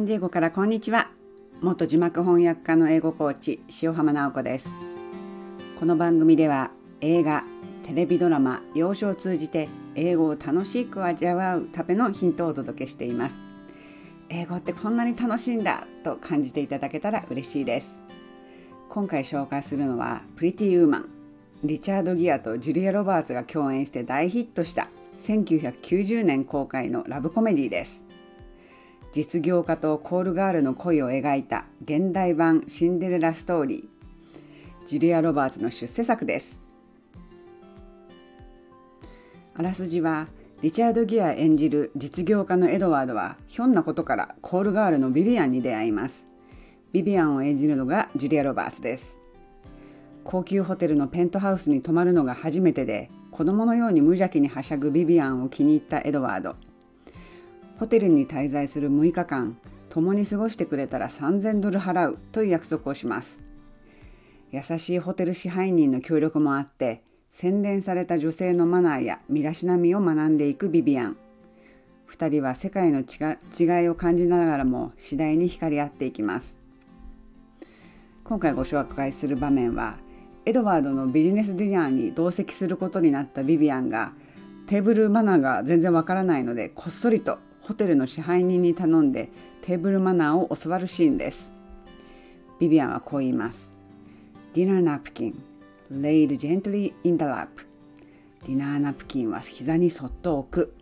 [0.00, 1.10] ンディエゴからこんにちは。
[1.60, 4.70] 元字幕翻訳家の英語コーチ塩浜直子です。
[5.78, 6.70] この番組では
[7.02, 7.44] 映画
[7.84, 13.36] テレビドラマ幼少を通じて英語を楽しく味わうためのヒントをお届けしています。
[14.30, 17.98] 英語ってこんなに楽しいんだと感じていただけたら嬉しいです。
[18.88, 21.10] 今回紹介するのはプリティウーマン
[21.62, 24.88] リチャード・ギアとジュリア・ロバーツが共演して大ヒットした
[25.20, 28.09] 1990年公開のラブコメディです。
[29.12, 34.86] 実業家とコールガールの恋を描いた現代版シンデレラストーリー。
[34.86, 36.60] ジュリア・ロバーツの出世作です。
[39.54, 40.28] あらすじは
[40.62, 46.24] リチャード・ギア演じる実業家のエドワードはひょんなことからコールガールのビビアンに出会います。
[46.92, 49.18] ビビアンを演じるのがジュリア・ロバーツです。
[50.22, 56.54] 高級ホテルのペントハウスに泊まるのが初めてで子供のように無邪気にはしゃぐビビアンを気に入ったエドワード。
[57.80, 59.56] ホテルに滞在する6日間
[59.88, 63.40] 共に過ごしてくれたら3000ドル払うという約束をします。
[64.52, 71.16] 優しいホテル支配人の協力もあって洗練された女性のマナーや身だしなみを学んでいくビビアン。
[72.12, 76.58] 2人は世界の違いを感じながらも次第に光り合っていきます。
[78.24, 79.96] 今回ご紹介する場面は
[80.44, 84.12] エドワードのビジネスディナーに同席することになったビビアンが
[84.70, 89.28] テーブルマナーが全然わからないのでこっそりとホテルの支配人に頼んで
[89.62, 91.50] テーブルマナーを教わるシーンです。
[92.60, 93.68] ビビアンはこう言います。
[94.54, 95.34] Dinner napkin
[95.90, 97.48] laid gently in the lap
[98.46, 100.74] ディナーナプキンは膝にそっと置く。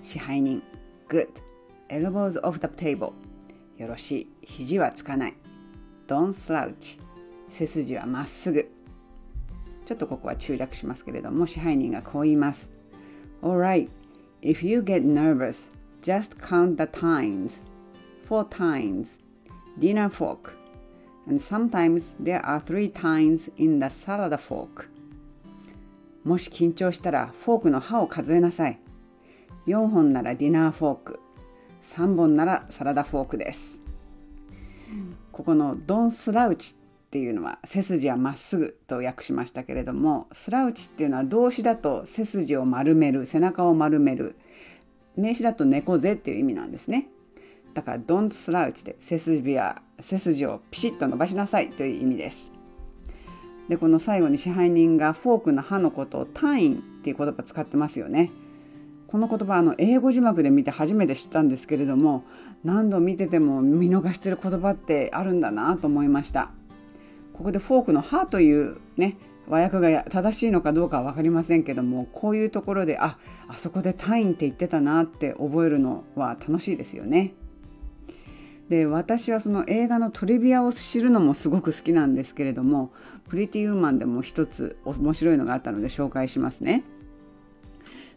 [0.00, 0.62] 支配人
[1.10, 1.28] Good
[1.90, 3.12] elbows off the table
[3.76, 4.28] よろしい。
[4.40, 5.34] 肘はつかない。
[6.06, 6.98] Don't slouch
[7.50, 8.70] 背筋はまっすぐ。
[9.84, 12.77] ちょっとここは中略しますけれども支配人がこう言います。
[13.42, 13.90] Alright,
[14.42, 15.68] if you get nervous,
[16.02, 17.60] Just count the times.
[18.24, 19.18] Four times.
[19.78, 20.54] Dinner fork.
[21.26, 24.88] And sometimes there are three times in the salad fork.
[26.24, 28.78] もし緊張したらフォークの刃を数えなさい。
[29.66, 31.20] 4本ならディナーフォーク。
[31.82, 33.78] 3本ならサラダフォークです。
[35.32, 36.74] ここのドンスラウチ
[37.08, 44.36] っていうのは背筋はまっすぐと訳しましたけれどもスラウチっていうのは動詞だと背筋を丸める背中を丸める
[45.16, 47.08] 名詞だと猫背っていう意味なんですね。
[47.72, 52.52] だから don't slouch で背筋や背筋をピシッと伸ばしなさいという意味です。
[53.68, 58.30] で、この最後に支配人がフォークの刃のことを単位っていう言葉使ってますよね。
[59.06, 62.24] この言葉あの英語字幕で見て初めて知ったんですけれども
[62.62, 66.50] 何度見てても見逃してる言葉ってあるんだなと思いました。
[67.38, 69.16] ここでフォークの歯というね
[69.48, 73.16] 和訳が正しいのかどうかは分かりませんけどもこういうところであ
[73.48, 77.34] あそこでタインって言ってたなって覚えるのは楽しいですよね。
[78.68, 82.92] で私はその映画のトリビアを知るのもすごく好きなんですけれども
[83.28, 86.84] プリティウーマンでも一つ面白いのがあったので紹介しますね。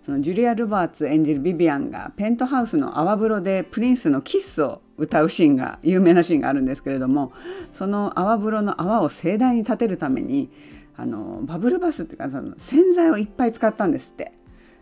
[0.03, 7.33] そのジュリア・ルバーツ演じるビビアンがペントハウスの泡風呂でプリンスのキスを歌うシーンが有名なシーンがあるんですけれども
[7.71, 10.49] その泡風呂の泡を盛大に立てるために
[10.97, 14.33] あのバブルバスっていうかその洗剤をいっぱい使ったんですって。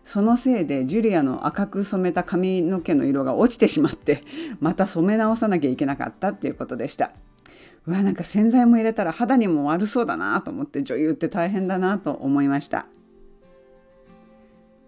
[0.05, 4.23] そのせいでジュリアの赤く染めた髪の毛の色が落ちてしまって
[4.59, 7.11] また染め直さなきゃいけなかったっていうことでした。
[7.85, 12.87] うわなんか洗剤も入れたら肌にも悪そうだなと思って女優って大変だなと思いました。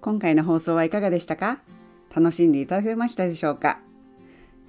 [0.02, 1.60] 今回の放送はいかがでしたか？
[2.14, 3.80] 楽しんでいただけましたでしょうか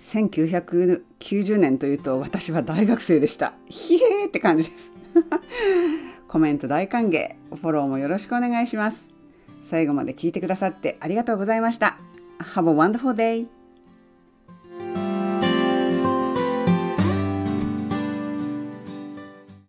[0.00, 4.90] ？1990年というと私は大学生でしたひえーって感じです
[6.28, 9.06] コメント大歓迎、フォローもよろしくお願いします。
[9.62, 11.98] 最後まで聞いてくださってありがとうございました。
[12.38, 13.61] Have a wonderful day!